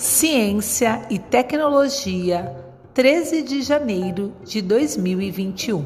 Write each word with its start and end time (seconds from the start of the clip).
Ciência 0.00 1.02
e 1.10 1.18
Tecnologia, 1.18 2.56
13 2.94 3.42
de 3.42 3.60
janeiro 3.60 4.32
de 4.42 4.62
2021. 4.62 5.84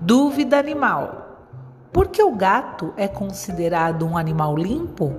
Dúvida 0.00 0.58
animal: 0.58 1.44
Por 1.92 2.08
que 2.08 2.22
o 2.22 2.34
gato 2.34 2.94
é 2.96 3.06
considerado 3.06 4.06
um 4.06 4.16
animal 4.16 4.56
limpo? 4.56 5.12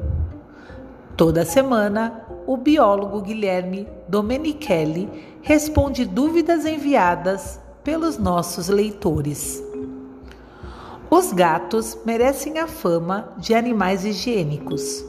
Toda 1.15 1.45
semana, 1.45 2.25
o 2.47 2.57
biólogo 2.57 3.21
Guilherme 3.21 3.87
Domenichelli 4.07 5.07
responde 5.43 6.03
dúvidas 6.03 6.65
enviadas 6.65 7.59
pelos 7.83 8.17
nossos 8.17 8.69
leitores. 8.69 9.63
Os 11.11 11.31
gatos 11.31 11.95
merecem 12.03 12.57
a 12.57 12.65
fama 12.65 13.35
de 13.37 13.53
animais 13.53 14.03
higiênicos. 14.03 15.05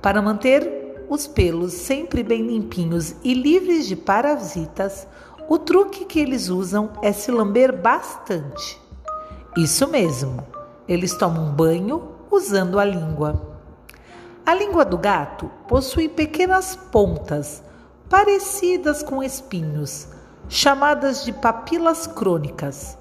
Para 0.00 0.22
manter 0.22 0.81
os 1.12 1.26
pelos 1.26 1.74
sempre 1.74 2.22
bem 2.22 2.46
limpinhos 2.46 3.14
e 3.22 3.34
livres 3.34 3.86
de 3.86 3.94
parasitas, 3.94 5.06
o 5.46 5.58
truque 5.58 6.06
que 6.06 6.18
eles 6.18 6.48
usam 6.48 6.90
é 7.02 7.12
se 7.12 7.30
lamber 7.30 7.70
bastante. 7.70 8.80
Isso 9.54 9.86
mesmo, 9.88 10.42
eles 10.88 11.14
tomam 11.14 11.52
banho 11.52 12.02
usando 12.30 12.78
a 12.78 12.84
língua. 12.86 13.58
A 14.46 14.54
língua 14.54 14.86
do 14.86 14.96
gato 14.96 15.50
possui 15.68 16.08
pequenas 16.08 16.76
pontas 16.90 17.62
parecidas 18.08 19.02
com 19.02 19.22
espinhos, 19.22 20.08
chamadas 20.48 21.26
de 21.26 21.32
papilas 21.32 22.06
crônicas. 22.06 22.96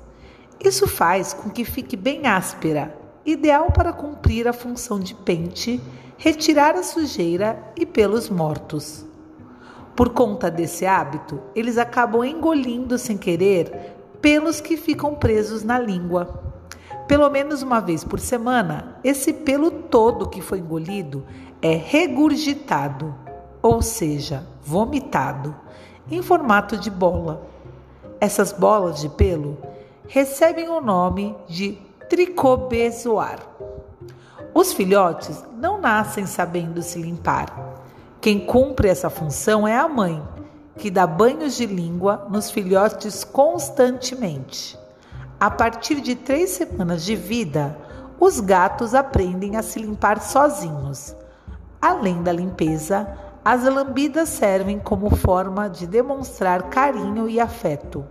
Isso 0.60 0.86
faz 0.86 1.32
com 1.32 1.50
que 1.50 1.64
fique 1.64 1.96
bem 1.96 2.28
áspera, 2.28 2.94
ideal 3.26 3.72
para 3.72 3.94
cumprir 3.94 4.48
a 4.48 4.54
função 4.54 5.00
de 5.00 5.14
pente 5.14 5.82
retirar 6.18 6.76
a 6.76 6.84
sujeira 6.84 7.58
e 7.76 7.84
pelos 7.84 8.30
mortos. 8.30 9.04
Por 9.96 10.10
conta 10.10 10.52
desse 10.52 10.86
hábito, 10.86 11.42
eles 11.56 11.78
acabam 11.78 12.24
engolindo 12.24 12.98
sem 12.98 13.18
querer 13.18 13.96
pelos 14.22 14.62
que 14.62 14.78
ficam 14.78 15.16
presos 15.16 15.64
na 15.64 15.80
língua. 15.80 16.44
Pelo 17.08 17.30
menos 17.30 17.64
uma 17.64 17.80
vez 17.80 18.04
por 18.04 18.20
semana, 18.20 19.00
esse 19.04 19.34
pelo 19.34 19.72
todo 19.72 20.30
que 20.30 20.42
foi 20.42 20.60
engolido 20.60 21.26
é 21.62 21.76
regurgitado, 21.76 23.14
ou 23.62 23.82
seja, 23.82 24.48
vomitado, 24.62 25.56
em 26.10 26.22
formato 26.22 26.78
de 26.78 26.90
bola. 26.90 27.48
Essas 28.20 28.54
bolas 28.54 29.02
de 29.02 29.10
pelo 29.10 29.58
recebem 30.08 30.70
o 30.70 30.80
nome 30.80 31.36
de 31.48 31.78
tricobezoar. 32.12 33.40
Os 34.54 34.74
filhotes 34.74 35.46
não 35.58 35.80
nascem 35.80 36.26
sabendo 36.26 36.82
se 36.82 37.02
limpar. 37.02 37.78
Quem 38.20 38.38
cumpre 38.46 38.90
essa 38.90 39.10
função 39.10 39.66
é 39.66 39.78
a 39.78 39.88
mãe, 39.88 40.22
que 40.78 40.92
dá 40.92 41.08
banhos 41.08 41.56
de 41.56 41.66
língua 41.66 42.28
nos 42.30 42.52
filhotes 42.52 43.24
constantemente. 43.24 44.78
A 45.40 45.50
partir 45.50 46.02
de 46.02 46.14
três 46.14 46.50
semanas 46.50 47.06
de 47.06 47.16
vida, 47.16 47.78
os 48.20 48.42
gatos 48.42 48.94
aprendem 48.94 49.56
a 49.56 49.64
se 49.64 49.80
limpar 49.80 50.20
sozinhos. 50.20 51.16
Além 51.82 52.22
da 52.22 52.34
limpeza, 52.34 53.08
as 53.44 53.64
lambidas 53.64 54.28
servem 54.28 54.80
como 54.80 55.16
forma 55.16 55.70
de 55.70 55.88
demonstrar 55.88 56.64
carinho 56.64 57.30
e 57.30 57.40
afeto. 57.40 58.06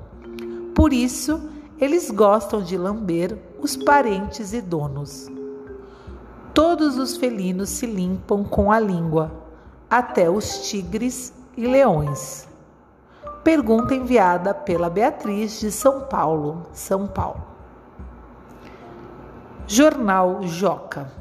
Por 0.75 0.91
isso, 0.91 1.51
eles 1.81 2.11
gostam 2.11 2.63
de 2.63 2.77
lamber 2.77 3.39
os 3.59 3.77
parentes 3.77 4.53
e 4.53 4.61
donos. 4.61 5.29
Todos 6.53 6.99
os 6.99 7.17
felinos 7.17 7.71
se 7.71 7.87
limpam 7.87 8.45
com 8.45 8.71
a 8.71 8.79
língua, 8.79 9.33
até 9.89 10.29
os 10.29 10.69
tigres 10.69 11.33
e 11.57 11.67
leões. 11.67 12.47
Pergunta 13.43 13.95
enviada 13.95 14.53
pela 14.53 14.91
Beatriz 14.91 15.59
de 15.59 15.73
São 15.73 16.03
Paulo, 16.03 16.67
São 16.73 17.07
Paulo. 17.07 17.43
Jornal 19.67 20.43
Joca. 20.43 21.20